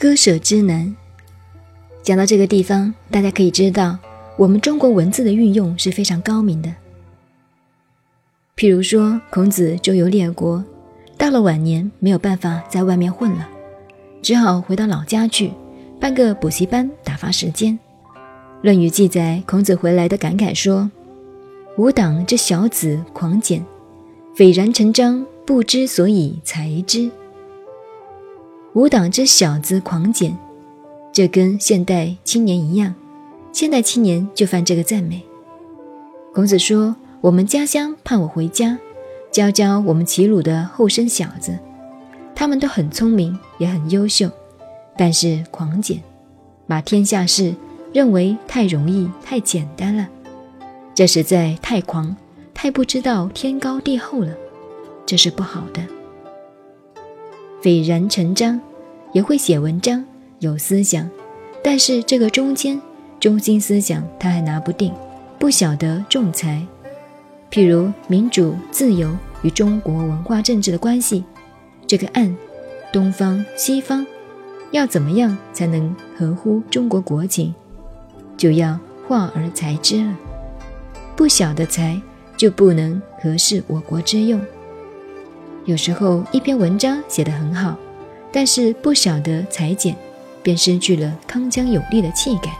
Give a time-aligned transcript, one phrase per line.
[0.00, 0.96] 割舍之难。
[2.02, 3.98] 讲到这个地方，大家可以知道，
[4.38, 6.74] 我们中国文字的运用是非常高明的。
[8.56, 10.64] 譬如说，孔子周游列国，
[11.18, 13.46] 到了晚年没有办法在外面混了，
[14.22, 15.52] 只好回到老家去
[16.00, 17.78] 办个补习班打发时间。
[18.62, 20.90] 《论语》记载，孔子回来的感慨说
[21.76, 23.62] ：“吾党之小子狂简，
[24.34, 27.10] 斐然成章，不知所以裁之。”
[28.74, 30.36] 吾党之小子狂简，
[31.12, 32.94] 这跟现代青年一样，
[33.52, 35.22] 现代青年就犯这个赞美。
[36.34, 36.96] 孔子说。
[37.22, 38.78] 我们家乡盼我回家，
[39.30, 41.58] 教教我们齐鲁的后生小子，
[42.34, 44.30] 他们都很聪明，也很优秀，
[44.96, 46.02] 但是狂简，
[46.66, 47.54] 把天下事
[47.92, 50.08] 认为太容易、太简单了，
[50.94, 52.16] 这实在太狂，
[52.54, 54.32] 太不知道天高地厚了，
[55.04, 55.82] 这是不好的。
[57.62, 58.58] 斐然成章，
[59.12, 60.04] 也会写文章，
[60.38, 61.08] 有思想，
[61.62, 62.80] 但是这个中间
[63.18, 64.92] 中心思想他还拿不定，
[65.38, 66.66] 不晓得仲裁。
[67.50, 71.22] 譬如民主自由与中国文化政治的关系，
[71.86, 72.34] 这个案，
[72.92, 74.06] 东方西方
[74.70, 77.54] 要怎么样才能合乎中国国情，
[78.36, 80.16] 就要化而裁之了。
[81.14, 82.00] 不晓得裁，
[82.38, 84.40] 就不能合适我国之用。
[85.70, 87.76] 有时候一篇文章写得很好，
[88.32, 89.94] 但是不晓得裁剪，
[90.42, 92.50] 便失去了铿锵有力的气概。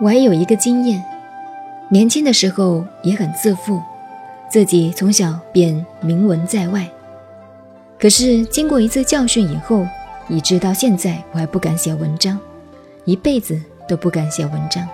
[0.00, 1.02] 我还有一个经验。
[1.88, 3.82] 年轻的时候也很自负，
[4.48, 6.88] 自己从小便名闻在外。
[7.98, 9.84] 可是经过一次教训以后，
[10.28, 12.38] 以直到现在我还不敢写文章，
[13.04, 14.88] 一辈子都不敢写文章。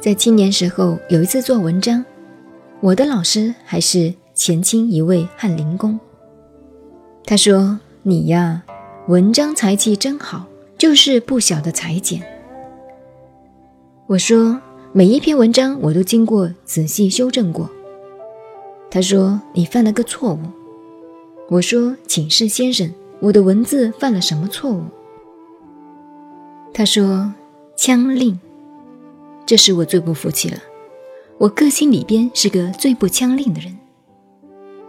[0.00, 2.04] 在青年时候有一次做文章，
[2.80, 6.00] 我的老师还是前清一位翰林公。
[7.26, 8.62] 他说：“你呀，
[9.08, 10.46] 文章才气真好，
[10.78, 12.22] 就是不晓得裁剪。”
[14.08, 14.58] 我说。
[14.90, 17.68] 每一篇文章我都经过仔细修正过。
[18.90, 20.38] 他说：“你犯了个错误。”
[21.50, 24.82] 我说：“请示先生，我的文字犯了什么错误？”
[26.72, 27.34] 他说
[27.76, 28.40] ：“枪令。”
[29.44, 30.56] 这是我最不服气了。
[31.36, 33.76] 我个性里边是个最不枪令的人。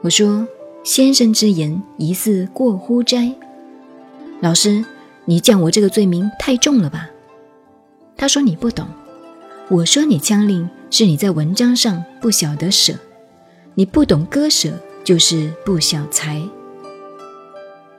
[0.01, 0.47] 我说
[0.83, 3.33] ：“先生之言疑似过乎斋。”
[4.39, 4.85] 老师，
[5.25, 7.09] 你讲我这个罪名太重了吧？
[8.15, 8.87] 他说：“你不懂。”
[9.69, 12.93] 我说你枪令是你在文章上不晓得舍，
[13.75, 14.71] 你不懂割舍
[15.03, 16.41] 就是不晓裁。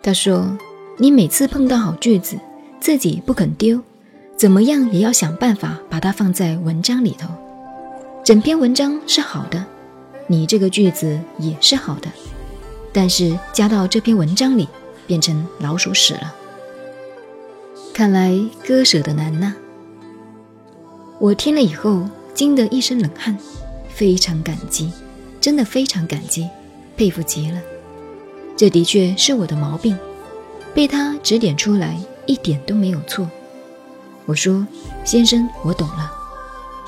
[0.02, 0.58] 他说
[0.96, 2.36] 你每次碰到好句子，
[2.80, 3.80] 自己不肯丢，
[4.36, 7.28] 怎么样也要想办法把它放在文章里头。
[8.24, 9.64] 整篇文章是好的，
[10.30, 12.08] 你这个句子也是好的，
[12.92, 14.68] 但是加到这篇文章里
[15.04, 16.32] 变成老鼠屎了。
[17.92, 19.52] 看来割舍的难呐。
[21.18, 23.36] 我听了以后惊得一身冷汗，
[23.88, 24.92] 非常感激，
[25.40, 26.48] 真的非常感激，
[26.96, 27.60] 佩服极了。
[28.56, 29.98] 这的确是我的毛病，
[30.72, 33.28] 被他指点出来一点都没有错。
[34.26, 34.64] 我说
[35.04, 36.12] ：“先生，我懂了，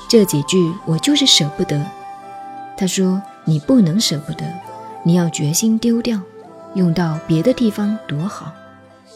[0.07, 1.85] 这几句我就是舍不得。”
[2.75, 4.45] 他说：“你不能舍不得，
[5.03, 6.19] 你要决心丢掉，
[6.75, 8.51] 用到别的地方多好，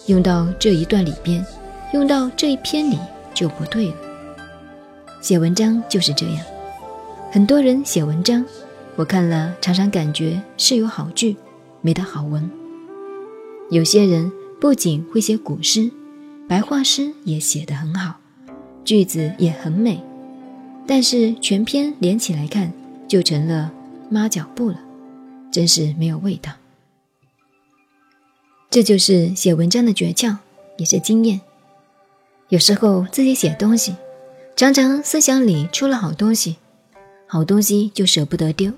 [0.08, 1.46] 用到这一段里边，
[1.94, 2.98] 用到这一篇里
[3.34, 3.96] 就不对了。”
[5.22, 6.46] 写文章就是这样，
[7.32, 8.46] 很多人写文章，
[8.96, 11.36] 我看了常常感觉是有好句，
[11.82, 12.50] 没得好文。
[13.70, 15.92] 有些人不仅会写古诗，
[16.48, 18.16] 白话诗也写得很好，
[18.86, 20.02] 句子也很美，
[20.86, 22.72] 但是全篇连起来看，
[23.08, 23.72] 就成了
[24.10, 24.80] 抹脚布了，
[25.52, 26.52] 真是没有味道。
[28.70, 30.38] 这就是写文章的诀窍，
[30.78, 31.42] 也是经验。
[32.50, 33.96] 有时候自己写东西。
[34.56, 36.56] 常常思想里出了好东西，
[37.28, 38.74] 好东西就舍不得丢。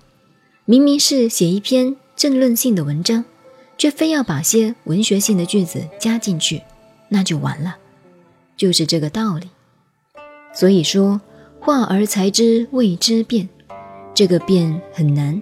[0.65, 3.23] 明明是写一篇政论性的文章，
[3.77, 6.63] 却非要把些文学性的句子加进去，
[7.07, 7.77] 那就完了。
[8.57, 9.47] 就是这个道理。
[10.53, 11.21] 所以说，
[11.61, 13.47] 化而才之谓之变，
[14.19, 15.41] 这个变很难。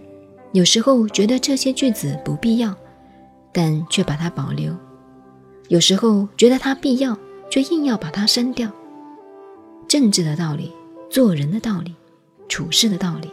[0.51, 2.75] 有时候觉得这些句子不必要，
[3.51, 4.71] 但却把它保留；
[5.67, 7.17] 有时候觉得它必要，
[7.49, 8.71] 却硬要把它删掉。
[9.87, 10.71] 政治的道理，
[11.09, 11.95] 做人的道理，
[12.47, 13.31] 处事的道理，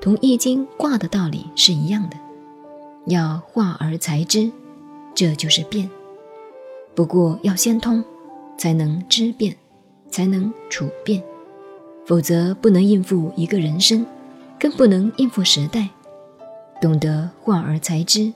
[0.00, 2.16] 同易经卦的道理是一样的，
[3.04, 4.50] 要化而裁之，
[5.14, 5.90] 这就是变。
[6.94, 8.02] 不过要先通，
[8.56, 9.54] 才能知变，
[10.10, 11.22] 才能处变，
[12.06, 14.06] 否则不能应付一个人生，
[14.60, 15.88] 更不能应付时代。
[16.80, 18.32] 懂得化而裁之，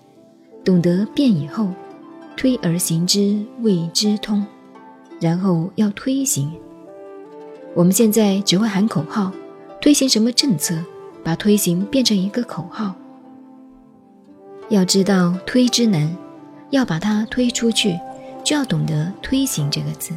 [0.65, 1.69] 懂得变以后，
[2.37, 4.44] 推而行之谓之通，
[5.21, 6.53] 然后要推行。
[7.75, 9.32] 我们现在只会喊口号，
[9.81, 10.75] 推行什么政策，
[11.23, 12.94] 把推行变成一个口号。
[14.71, 16.17] 要知道推之难，
[16.71, 17.99] 要把它推出去，
[18.43, 20.15] 就要懂得推行这个字。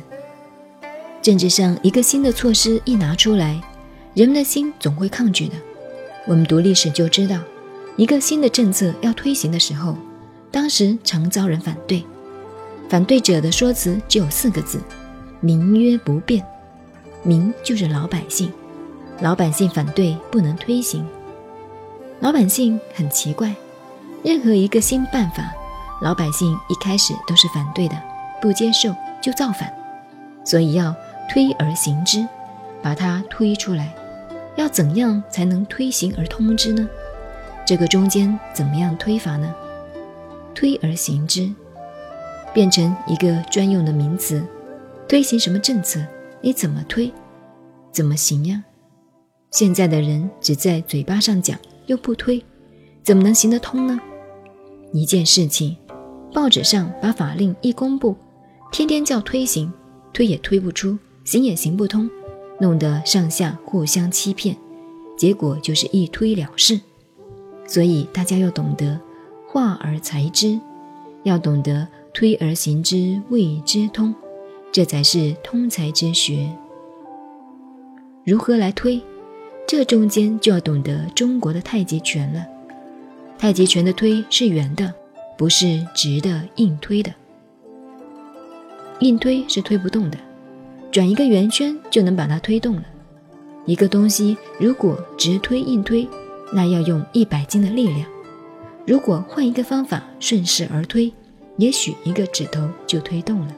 [1.21, 3.61] 政治上一个新的措施一拿出来，
[4.13, 5.55] 人们的心总会抗拒的。
[6.27, 7.37] 我们读历史就知道，
[7.95, 9.95] 一个新的政策要推行的时候，
[10.51, 12.03] 当时常遭人反对。
[12.89, 14.81] 反对者的说辞只有四个字
[15.39, 16.45] ：“民曰不变。”
[17.23, 18.51] 民就是老百姓，
[19.21, 21.07] 老百姓反对不能推行。
[22.19, 23.55] 老百姓很奇怪，
[24.21, 25.53] 任何一个新办法，
[26.01, 27.95] 老百姓一开始都是反对的，
[28.41, 29.73] 不接受就造反，
[30.43, 30.93] 所以要
[31.29, 32.27] 推而行之，
[32.81, 33.93] 把它推出来。
[34.57, 36.87] 要怎样才能推行而通之呢？
[37.65, 39.55] 这个中间怎么样推法呢？
[40.53, 41.49] 推而行之，
[42.53, 44.43] 变成一个专用的名词。
[45.07, 46.01] 推行什么政策？
[46.41, 47.11] 你怎么推？
[47.91, 48.63] 怎么行呀？
[49.51, 52.43] 现在的人只在嘴巴上讲，又不推，
[53.03, 53.99] 怎么能行得通呢？
[54.91, 55.77] 一件事情，
[56.33, 58.15] 报纸上把法令一公布，
[58.71, 59.71] 天天叫推行，
[60.11, 62.09] 推也推不出，行也行不通。
[62.59, 64.55] 弄得上下互相欺骗，
[65.17, 66.79] 结果就是一推了事。
[67.67, 68.99] 所以大家要懂得
[69.47, 70.59] 化而裁之，
[71.23, 74.15] 要懂得推而行之谓之通，
[74.71, 76.49] 这才是通才之学。
[78.23, 79.01] 如何来推？
[79.67, 82.45] 这中间就要懂得中国的太极拳了。
[83.37, 84.93] 太极拳的推是圆的，
[85.37, 87.13] 不是直的硬推的。
[89.01, 90.17] 硬推是推不动的。
[90.91, 92.83] 转一个圆圈就能把它推动了。
[93.65, 96.07] 一个东西如果直推硬推，
[96.53, 98.05] 那要用一百斤的力量；
[98.85, 101.11] 如果换一个方法顺势而推，
[101.57, 103.53] 也许一个指头就推动了。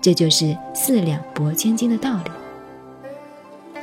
[0.00, 2.30] 这就是四两拨千斤的道理。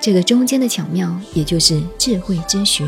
[0.02, 2.86] 这个中间的巧妙，也就是智慧之学。